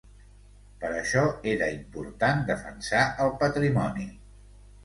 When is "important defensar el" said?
1.75-3.33